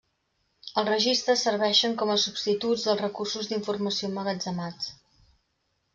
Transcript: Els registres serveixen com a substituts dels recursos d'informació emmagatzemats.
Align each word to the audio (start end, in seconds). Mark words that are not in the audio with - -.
Els 0.81 0.87
registres 0.89 1.43
serveixen 1.49 1.93
com 2.01 2.13
a 2.13 2.17
substituts 2.23 2.85
dels 2.87 3.03
recursos 3.05 3.53
d'informació 3.53 4.11
emmagatzemats. 4.11 4.93